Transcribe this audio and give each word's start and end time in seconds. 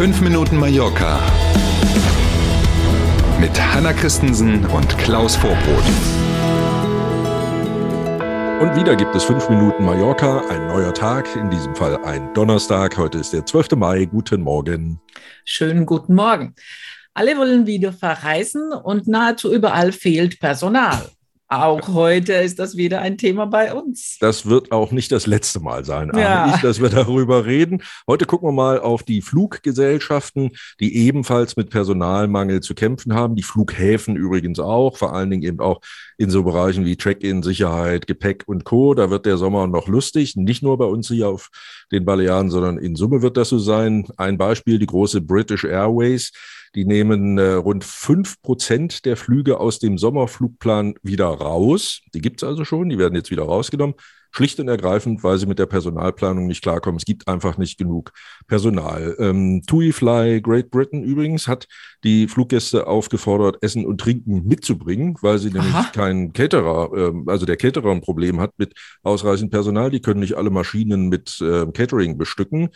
5 0.00 0.22
Minuten 0.22 0.56
Mallorca 0.56 1.20
mit 3.38 3.50
Hanna 3.60 3.92
Christensen 3.92 4.64
und 4.64 4.96
Klaus 4.96 5.36
Vorbrot. 5.36 5.84
Und 8.62 8.76
wieder 8.76 8.96
gibt 8.96 9.14
es 9.14 9.24
5 9.24 9.50
Minuten 9.50 9.84
Mallorca, 9.84 10.40
ein 10.48 10.68
neuer 10.68 10.94
Tag, 10.94 11.36
in 11.36 11.50
diesem 11.50 11.76
Fall 11.76 12.02
ein 12.02 12.32
Donnerstag. 12.32 12.96
Heute 12.96 13.18
ist 13.18 13.34
der 13.34 13.44
12. 13.44 13.72
Mai. 13.72 14.06
Guten 14.06 14.40
Morgen. 14.40 15.02
Schönen 15.44 15.84
guten 15.84 16.14
Morgen. 16.14 16.54
Alle 17.12 17.36
wollen 17.36 17.66
wieder 17.66 17.92
verreisen 17.92 18.72
und 18.72 19.06
nahezu 19.06 19.52
überall 19.52 19.92
fehlt 19.92 20.40
Personal. 20.40 21.10
Auch 21.52 21.88
heute 21.88 22.34
ist 22.34 22.60
das 22.60 22.76
wieder 22.76 23.00
ein 23.00 23.18
Thema 23.18 23.44
bei 23.44 23.74
uns. 23.74 24.18
Das 24.20 24.46
wird 24.46 24.70
auch 24.70 24.92
nicht 24.92 25.10
das 25.10 25.26
letzte 25.26 25.58
Mal 25.58 25.84
sein, 25.84 26.12
Ja. 26.14 26.54
ich, 26.54 26.60
dass 26.60 26.80
wir 26.80 26.90
darüber 26.90 27.44
reden. 27.44 27.82
Heute 28.06 28.24
gucken 28.24 28.46
wir 28.48 28.52
mal 28.52 28.78
auf 28.78 29.02
die 29.02 29.20
Fluggesellschaften, 29.20 30.50
die 30.78 30.96
ebenfalls 30.96 31.56
mit 31.56 31.70
Personalmangel 31.70 32.60
zu 32.60 32.76
kämpfen 32.76 33.14
haben. 33.14 33.34
Die 33.34 33.42
Flughäfen 33.42 34.14
übrigens 34.14 34.60
auch, 34.60 34.96
vor 34.96 35.12
allen 35.12 35.30
Dingen 35.30 35.42
eben 35.42 35.58
auch 35.58 35.80
in 36.18 36.30
so 36.30 36.44
Bereichen 36.44 36.84
wie 36.84 36.96
Check-in, 36.96 37.42
Sicherheit, 37.42 38.06
Gepäck 38.06 38.44
und 38.46 38.62
Co. 38.64 38.94
Da 38.94 39.10
wird 39.10 39.26
der 39.26 39.36
Sommer 39.36 39.66
noch 39.66 39.88
lustig. 39.88 40.36
Nicht 40.36 40.62
nur 40.62 40.78
bei 40.78 40.84
uns 40.84 41.08
hier 41.08 41.28
auf 41.28 41.48
den 41.90 42.04
Balearen, 42.04 42.50
sondern 42.50 42.78
in 42.78 42.94
Summe 42.94 43.22
wird 43.22 43.36
das 43.36 43.48
so 43.48 43.58
sein. 43.58 44.06
Ein 44.16 44.38
Beispiel, 44.38 44.78
die 44.78 44.86
große 44.86 45.20
British 45.20 45.64
Airways. 45.64 46.30
Die 46.76 46.84
nehmen 46.84 47.36
äh, 47.36 47.54
rund 47.54 47.82
fünf 47.82 48.40
Prozent 48.42 49.04
der 49.04 49.16
Flüge 49.16 49.58
aus 49.58 49.80
dem 49.80 49.98
Sommerflugplan 49.98 50.94
wieder 51.02 51.39
raus. 51.40 52.00
Die 52.14 52.20
gibt's 52.20 52.44
also 52.44 52.64
schon, 52.64 52.88
die 52.88 52.98
werden 52.98 53.14
jetzt 53.14 53.30
wieder 53.30 53.44
rausgenommen. 53.44 53.94
Schlicht 54.32 54.60
und 54.60 54.68
ergreifend, 54.68 55.24
weil 55.24 55.38
sie 55.38 55.46
mit 55.46 55.58
der 55.58 55.66
Personalplanung 55.66 56.46
nicht 56.46 56.62
klarkommen. 56.62 56.98
Es 56.98 57.04
gibt 57.04 57.26
einfach 57.26 57.58
nicht 57.58 57.78
genug 57.78 58.12
Personal. 58.46 59.16
Ähm, 59.18 59.62
TUI 59.66 59.92
Fly 59.92 60.40
Great 60.40 60.70
Britain 60.70 61.02
übrigens 61.02 61.48
hat 61.48 61.66
die 62.04 62.28
Fluggäste 62.28 62.86
aufgefordert, 62.86 63.56
Essen 63.60 63.84
und 63.84 64.00
Trinken 64.00 64.46
mitzubringen, 64.46 65.16
weil 65.20 65.38
sie 65.38 65.50
nämlich 65.50 65.74
Aha. 65.74 65.90
keinen 65.92 66.32
Caterer, 66.32 66.90
ähm, 66.96 67.28
also 67.28 67.44
der 67.44 67.56
Caterer 67.56 67.90
ein 67.90 68.02
Problem 68.02 68.40
hat 68.40 68.52
mit 68.56 68.74
ausreichend 69.02 69.50
Personal. 69.50 69.90
Die 69.90 70.00
können 70.00 70.20
nicht 70.20 70.36
alle 70.36 70.50
Maschinen 70.50 71.08
mit 71.08 71.40
äh, 71.40 71.66
Catering 71.72 72.16
bestücken. 72.16 72.68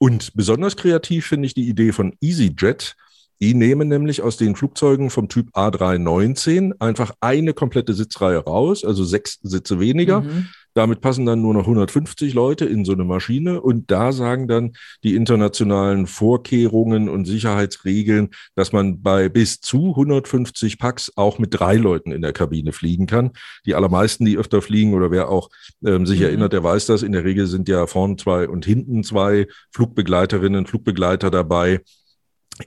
Und 0.00 0.32
besonders 0.34 0.76
kreativ 0.76 1.26
finde 1.26 1.46
ich 1.46 1.54
die 1.54 1.68
Idee 1.68 1.92
von 1.92 2.14
EasyJet. 2.20 2.96
Die 3.40 3.54
nehmen 3.54 3.88
nämlich 3.88 4.22
aus 4.22 4.36
den 4.36 4.56
Flugzeugen 4.56 5.10
vom 5.10 5.28
Typ 5.28 5.50
A319 5.56 6.72
einfach 6.80 7.12
eine 7.20 7.54
komplette 7.54 7.94
Sitzreihe 7.94 8.38
raus, 8.38 8.84
also 8.84 9.04
sechs 9.04 9.38
Sitze 9.42 9.78
weniger. 9.80 10.22
Mhm. 10.22 10.48
Damit 10.74 11.00
passen 11.00 11.26
dann 11.26 11.42
nur 11.42 11.54
noch 11.54 11.62
150 11.66 12.34
Leute 12.34 12.64
in 12.64 12.84
so 12.84 12.92
eine 12.92 13.02
Maschine. 13.04 13.60
Und 13.60 13.90
da 13.90 14.12
sagen 14.12 14.46
dann 14.46 14.74
die 15.02 15.16
internationalen 15.16 16.06
Vorkehrungen 16.06 17.08
und 17.08 17.24
Sicherheitsregeln, 17.24 18.28
dass 18.54 18.72
man 18.72 19.02
bei 19.02 19.28
bis 19.28 19.60
zu 19.60 19.88
150 19.90 20.78
Packs 20.78 21.10
auch 21.16 21.38
mit 21.40 21.58
drei 21.58 21.74
Leuten 21.76 22.12
in 22.12 22.22
der 22.22 22.32
Kabine 22.32 22.72
fliegen 22.72 23.06
kann. 23.06 23.30
Die 23.66 23.74
allermeisten, 23.74 24.24
die 24.24 24.36
öfter 24.36 24.62
fliegen 24.62 24.94
oder 24.94 25.10
wer 25.10 25.30
auch 25.30 25.48
ähm, 25.84 26.06
sich 26.06 26.20
Mhm. 26.20 26.26
erinnert, 26.26 26.52
der 26.52 26.62
weiß 26.62 26.86
das. 26.86 27.02
In 27.02 27.12
der 27.12 27.24
Regel 27.24 27.46
sind 27.46 27.68
ja 27.68 27.86
vorn 27.88 28.16
zwei 28.16 28.48
und 28.48 28.64
hinten 28.64 29.02
zwei 29.02 29.46
Flugbegleiterinnen, 29.72 30.66
Flugbegleiter 30.66 31.30
dabei. 31.30 31.80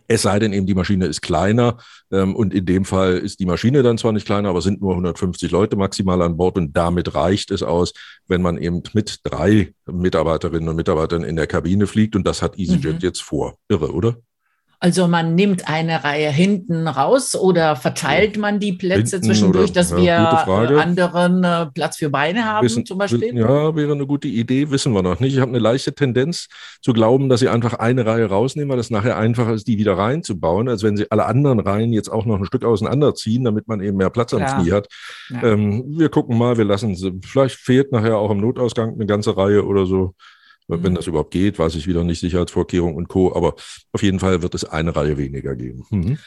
Es 0.08 0.22
sei 0.23 0.39
denn 0.39 0.53
eben, 0.53 0.66
die 0.66 0.73
Maschine 0.75 1.06
ist 1.06 1.22
kleiner. 1.22 1.78
Ähm, 2.11 2.36
und 2.36 2.53
in 2.53 2.66
dem 2.66 2.86
Fall 2.86 3.17
ist 3.17 3.39
die 3.39 3.45
Maschine 3.45 3.84
dann 3.84 3.98
zwar 3.98 4.11
nicht 4.11 4.25
kleiner, 4.25 4.50
aber 4.50 4.61
sind 4.61 4.81
nur 4.81 4.92
150 4.92 5.52
Leute 5.52 5.75
maximal 5.75 6.22
an 6.22 6.38
Bord. 6.38 6.58
Und 6.58 6.75
damit 6.75 7.14
reicht 7.16 7.52
es 7.52 7.64
aus, 7.64 7.94
wenn 8.28 8.42
man 8.42 8.58
eben 8.58 8.83
mit 8.94 9.20
drei 9.23 9.73
Mitarbeiterinnen 9.86 10.70
und 10.70 10.75
Mitarbeitern 10.75 11.23
in 11.23 11.36
der 11.36 11.48
Kabine 11.48 11.88
fliegt. 11.88 12.16
Und 12.16 12.25
das 12.28 12.42
hat 12.42 12.58
EasyJet 12.58 12.94
Mhm. 12.95 13.00
jetzt 13.02 13.22
vor. 13.22 13.58
Irre, 13.70 13.94
oder? 13.94 14.17
Also 14.84 15.08
man 15.08 15.36
nimmt 15.36 15.70
eine 15.70 16.04
Reihe 16.04 16.32
hinten 16.32 16.88
raus 16.88 17.36
oder 17.36 17.76
verteilt 17.76 18.39
man 18.39 18.60
die 18.60 18.73
Plätze 18.73 19.17
Hinten 19.17 19.28
zwischendurch, 19.28 19.66
oder- 19.66 19.73
dass 19.73 19.92
ja, 19.92 20.44
wir 20.48 20.82
anderen 20.82 21.44
äh, 21.44 21.67
Platz 21.67 21.98
für 21.98 22.10
Beine 22.10 22.45
haben 22.45 22.66
Wissen- 22.66 22.83
zum 22.88 22.98
Beispiel? 22.98 23.38
Ja, 23.38 23.76
wäre 23.76 23.92
eine 23.92 24.08
gute 24.08 24.28
Idee, 24.28 24.72
wissen 24.72 24.92
wir 24.94 25.04
noch 25.04 25.20
nicht. 25.20 25.36
Ich 25.36 25.39
habe 25.39 25.50
eine 25.52 25.60
leichte 25.60 25.94
Tendenz 25.94 26.48
zu 26.82 26.94
glauben, 26.94 27.30
dass 27.30 27.42
sie 27.42 27.50
einfach 27.50 27.76
eine 27.76 28.08
Reihe 28.08 28.26
rausnehmen, 28.26 28.72
weil 28.72 28.80
es 28.80 28.89
nachher 28.89 29.17
einfacher 29.17 29.54
ist, 29.54 29.67
die 29.67 29.78
wieder 29.78 30.00
reinzubauen, 30.00 30.67
als 30.67 30.82
wenn 30.82 30.98
sie 30.98 31.05
alle 31.11 31.28
anderen 31.28 31.60
Reihen 31.60 31.94
jetzt 31.94 32.10
auch 32.10 32.26
noch 32.26 32.39
ein 32.39 32.45
Stück 32.45 32.66
auseinanderziehen, 32.66 33.44
damit 33.44 33.67
man 33.67 33.82
eben 33.82 33.98
mehr 33.98 34.10
Platz 34.10 34.34
am 34.34 34.39
Klar. 34.39 34.61
Knie 34.64 34.72
hat. 34.72 34.88
Ja. 35.30 35.44
Ähm, 35.44 35.84
wir 35.95 36.10
gucken 36.10 36.39
mal, 36.39 36.58
wir 36.58 36.66
lassen 36.66 36.95
sie. 36.95 37.20
Vielleicht 37.23 37.55
fehlt 37.55 37.92
nachher 37.92 38.17
auch 38.17 38.32
im 38.32 38.39
Notausgang 38.39 38.95
eine 38.95 39.05
ganze 39.05 39.38
Reihe 39.38 39.64
oder 39.64 39.86
so. 39.86 40.16
Mhm. 40.67 40.83
Wenn 40.83 40.95
das 40.95 41.08
überhaupt 41.08 41.32
geht, 41.32 41.60
weiß 41.60 41.76
ich 41.76 41.88
wieder 41.88 42.04
nicht, 42.04 42.20
Sicherheitsvorkehrungen 42.20 42.95
und 42.95 43.08
Co. 43.08 43.36
Aber 43.36 43.55
auf 43.92 44.04
jeden 44.04 44.20
Fall 44.20 44.42
wird 44.42 44.55
es 44.55 44.66
eine 44.66 44.95
Reihe 44.95 45.17
weniger 45.17 45.55
geben. 45.55 45.86
Mhm. 45.89 46.17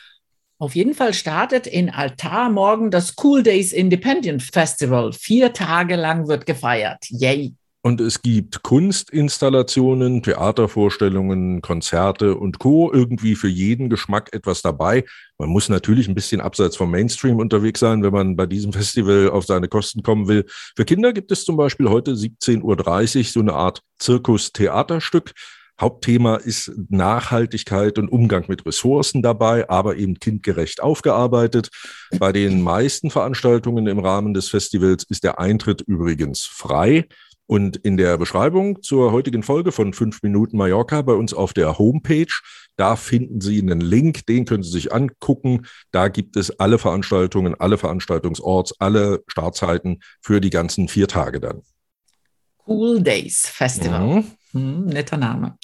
Auf 0.59 0.75
jeden 0.77 0.95
Fall 0.95 1.12
startet 1.15 1.67
in 1.67 1.91
Altar 1.91 2.49
morgen 2.49 2.91
das 2.91 3.17
Cool 3.22 3.43
Days 3.43 3.72
Independent 3.72 4.43
Festival. 4.43 5.12
Vier 5.12 5.53
Tage 5.53 5.97
lang 5.97 6.28
wird 6.28 6.47
gefeiert. 6.47 7.05
Yay! 7.09 7.55
Und 7.87 8.00
es 8.00 8.22
gibt 8.22 8.62
Kunstinstallationen, 8.62 10.22
Theatervorstellungen, 10.22 11.61
Konzerte 11.61 12.34
und 12.34 12.59
Co. 12.59 12.91
Irgendwie 12.91 13.34
für 13.34 13.49
jeden 13.49 13.91
Geschmack 13.91 14.31
etwas 14.33 14.62
dabei. 14.62 15.05
Man 15.37 15.50
muss 15.50 15.69
natürlich 15.69 16.09
ein 16.09 16.15
bisschen 16.15 16.41
abseits 16.41 16.78
vom 16.78 16.91
Mainstream 16.91 17.37
unterwegs 17.41 17.81
sein, 17.81 18.03
wenn 18.03 18.15
man 18.15 18.37
bei 18.37 18.47
diesem 18.47 18.72
Festival 18.72 19.28
auf 19.28 19.45
seine 19.45 19.69
Kosten 19.69 20.03
kommen 20.03 20.28
will. 20.28 20.47
Für 20.75 20.87
Kinder 20.87 21.12
gibt 21.12 21.31
es 21.31 21.45
zum 21.45 21.59
Beispiel 21.59 21.91
heute 21.91 22.12
17.30 22.12 22.62
Uhr 23.19 23.25
so 23.25 23.41
eine 23.41 23.53
Art 23.53 23.83
Zirkus-Theaterstück. 23.99 25.33
Hauptthema 25.78 26.37
ist 26.37 26.72
Nachhaltigkeit 26.89 27.99
und 27.99 28.09
Umgang 28.09 28.47
mit 28.49 28.65
Ressourcen 28.65 29.21
dabei, 29.21 29.69
aber 29.69 29.97
eben 29.97 30.19
kindgerecht 30.19 30.83
aufgearbeitet. 30.83 31.69
Bei 32.19 32.33
den 32.33 32.62
meisten 32.62 33.11
Veranstaltungen 33.11 33.89
im 33.89 33.99
Rahmen 33.99 34.33
des 34.33 34.49
Festivals 34.49 35.05
ist 35.05 35.22
der 35.22 35.39
Eintritt 35.39 35.83
übrigens 35.83 36.45
frei. 36.45 37.09
Und 37.54 37.76
in 37.76 37.97
der 37.97 38.19
Beschreibung 38.19 38.82
zur 38.82 39.12
heutigen 39.12 39.44
Folge 39.44 39.70
von 39.70 39.92
5 39.92 40.25
Minuten 40.25 40.56
Mallorca 40.56 41.03
bei 41.03 41.12
uns 41.12 41.32
auf 41.32 41.53
der 41.53 41.78
Homepage, 41.78 42.26
da 42.75 42.97
finden 42.97 43.41
Sie 43.41 43.60
einen 43.60 43.81
Link, 43.81 44.26
den 44.26 44.44
können 44.44 44.65
Sie 44.65 44.72
sich 44.72 44.92
angucken. 44.92 45.65
Da 45.92 46.09
gibt 46.09 46.37
es 46.37 46.59
alle 46.59 46.78
Veranstaltungen, 46.78 47.54
alle 47.56 47.78
Veranstaltungsorts, 47.78 48.81
alle 48.81 49.22
Startzeiten 49.28 50.00
für 50.20 50.41
die 50.41 50.50
ganzen 50.50 50.88
vier 50.88 51.06
Tage 51.06 51.38
dann. 51.38 51.62
Cool 52.66 53.00
Days 53.00 53.47
Festival. 53.47 54.04
Mhm. 54.04 54.25
Hm, 54.50 54.86
netter 54.86 55.16
Name. 55.16 55.56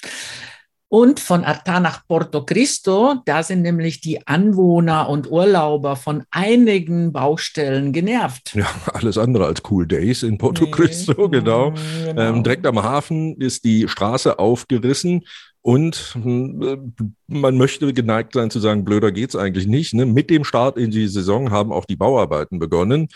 Und 0.92 1.20
von 1.20 1.44
Arta 1.44 1.78
nach 1.78 2.04
Porto 2.08 2.44
Cristo, 2.44 3.14
da 3.24 3.44
sind 3.44 3.62
nämlich 3.62 4.00
die 4.00 4.26
Anwohner 4.26 5.08
und 5.08 5.30
Urlauber 5.30 5.94
von 5.94 6.24
einigen 6.32 7.12
Baustellen 7.12 7.92
genervt. 7.92 8.56
Ja, 8.56 8.66
alles 8.92 9.16
andere 9.16 9.46
als 9.46 9.62
Cool 9.70 9.86
Days 9.86 10.24
in 10.24 10.36
Porto 10.36 10.64
Nee. 10.64 10.72
Cristo, 10.72 11.28
genau. 11.28 11.68
Hm, 11.68 11.76
genau. 12.06 12.20
Ähm, 12.20 12.42
direkt 12.42 12.66
am 12.66 12.82
Hafen 12.82 13.36
ist 13.40 13.62
die 13.62 13.86
Straße 13.86 14.40
aufgerissen 14.40 15.22
und 15.62 16.16
hm, 16.20 16.62
äh, 16.62 17.04
man 17.28 17.56
möchte 17.56 17.92
geneigt 17.92 18.32
sein 18.32 18.50
zu 18.50 18.58
sagen, 18.58 18.84
blöder 18.84 19.12
geht's 19.12 19.36
eigentlich 19.36 19.68
nicht. 19.68 19.94
Ne? 19.94 20.06
Mit 20.06 20.28
dem 20.28 20.42
Start 20.42 20.76
in 20.76 20.90
die 20.90 21.06
Saison 21.06 21.52
haben 21.52 21.70
auch 21.70 21.84
die 21.84 21.96
Bauarbeiten 21.96 22.58
begonnen. 22.58 23.06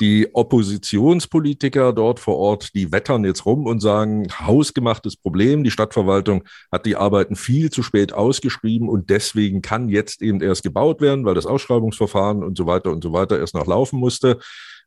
Die 0.00 0.28
Oppositionspolitiker 0.34 1.92
dort 1.92 2.20
vor 2.20 2.36
Ort, 2.36 2.74
die 2.74 2.92
wettern 2.92 3.24
jetzt 3.24 3.46
rum 3.46 3.66
und 3.66 3.80
sagen, 3.80 4.26
hausgemachtes 4.40 5.16
Problem. 5.16 5.64
Die 5.64 5.70
Stadtverwaltung 5.70 6.44
hat 6.70 6.86
die 6.86 6.96
Arbeiten 6.96 7.36
viel 7.36 7.70
zu 7.70 7.82
spät 7.82 8.12
ausgeschrieben 8.12 8.88
und 8.88 9.10
deswegen 9.10 9.62
kann 9.62 9.88
jetzt 9.88 10.22
eben 10.22 10.40
erst 10.40 10.62
gebaut 10.62 11.00
werden, 11.00 11.24
weil 11.24 11.34
das 11.34 11.46
Ausschreibungsverfahren 11.46 12.42
und 12.42 12.56
so 12.56 12.66
weiter 12.66 12.90
und 12.90 13.02
so 13.02 13.12
weiter 13.12 13.38
erst 13.38 13.54
noch 13.54 13.66
laufen 13.66 13.98
musste. 13.98 14.38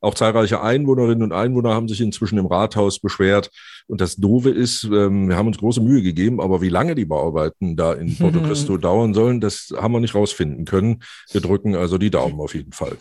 Auch 0.02 0.14
zahlreiche 0.14 0.62
Einwohnerinnen 0.62 1.24
und 1.24 1.32
Einwohner 1.32 1.74
haben 1.74 1.88
sich 1.88 2.02
inzwischen 2.02 2.38
im 2.38 2.46
Rathaus 2.46 3.00
beschwert. 3.00 3.50
Und 3.88 4.02
das 4.02 4.16
Doofe 4.18 4.50
ist, 4.50 4.84
ähm, 4.84 5.30
wir 5.30 5.36
haben 5.36 5.48
uns 5.48 5.58
große 5.58 5.82
Mühe 5.82 6.02
gegeben, 6.02 6.42
aber 6.42 6.62
wie 6.62 6.70
lange 6.70 6.96
die 6.96 7.06
Bauarbeiten 7.06 7.76
da 7.76 7.94
in 7.94 8.16
Porto 8.18 8.40
Cristo 8.44 8.78
dauern 8.78 9.14
sollen, 9.14 9.42
das 9.42 9.74
haben 9.76 9.94
wir 9.94 10.00
nicht 10.00 10.16
rausfinden 10.16 10.66
können. 10.66 11.02
Wir 11.32 11.42
drücken 11.42 11.76
also 11.76 11.98
die 11.98 12.12
Daumen 12.12 12.40
auf 12.40 12.54
jeden 12.54 12.74
Fall. 12.74 12.98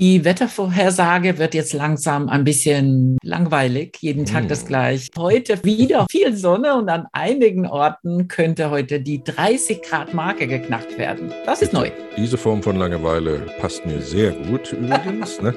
Die 0.00 0.24
Wettervorhersage 0.24 1.36
wird 1.36 1.52
jetzt 1.52 1.74
langsam 1.74 2.30
ein 2.30 2.42
bisschen 2.42 3.18
langweilig, 3.22 3.98
jeden 4.00 4.24
Tag 4.24 4.44
Hm. 4.44 4.48
das 4.48 4.64
gleiche. 4.64 5.10
Heute 5.18 5.62
wieder 5.62 6.06
viel 6.10 6.34
Sonne 6.34 6.74
und 6.74 6.88
an 6.88 7.06
einigen 7.12 7.66
Orten 7.66 8.26
könnte 8.26 8.70
heute 8.70 9.00
die 9.00 9.22
30 9.22 9.82
Grad 9.82 10.14
Marke 10.14 10.46
geknackt 10.46 10.96
werden. 10.96 11.30
Das 11.44 11.60
ist 11.60 11.74
neu. 11.74 11.90
Diese 12.16 12.38
Form 12.38 12.62
von 12.62 12.76
Langeweile 12.76 13.40
passt 13.60 13.84
mir 13.84 14.00
sehr 14.00 14.30
gut 14.30 14.72
übrigens. 14.72 15.42
ne? 15.42 15.52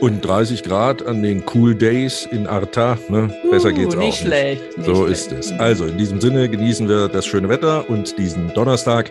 Und 0.00 0.24
30 0.24 0.62
Grad 0.62 1.04
an 1.04 1.24
den 1.24 1.42
Cool 1.52 1.74
Days 1.74 2.28
in 2.30 2.46
Arta, 2.46 2.96
ne? 3.08 3.34
besser 3.50 3.70
Uh, 3.70 3.74
geht's 3.74 3.96
auch 3.96 3.98
nicht 3.98 4.20
schlecht. 4.20 4.78
nicht 4.78 4.86
So 4.86 5.06
schlecht. 5.06 5.32
ist 5.32 5.32
es. 5.32 5.52
Also 5.58 5.86
in 5.86 5.98
diesem 5.98 6.20
Sinne 6.20 6.48
genießen 6.48 6.88
wir 6.88 7.08
das 7.08 7.26
schöne 7.26 7.48
Wetter 7.48 7.90
und 7.90 8.16
diesen 8.16 8.54
Donnerstag. 8.54 9.10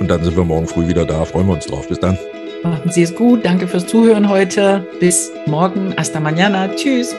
Und 0.00 0.08
dann 0.08 0.24
sind 0.24 0.36
wir 0.36 0.44
morgen 0.44 0.66
früh 0.66 0.88
wieder 0.88 1.04
da. 1.06 1.24
Freuen 1.24 1.46
wir 1.46 1.52
uns 1.54 1.66
drauf. 1.66 1.86
Bis 1.88 2.00
dann. 2.00 2.18
Machen 2.62 2.90
Sie 2.90 3.02
es 3.02 3.14
gut. 3.14 3.44
Danke 3.44 3.68
fürs 3.68 3.86
Zuhören 3.86 4.28
heute. 4.28 4.86
Bis 5.00 5.30
morgen. 5.46 5.94
Hasta 5.96 6.20
mañana. 6.20 6.68
Tschüss. 6.74 7.14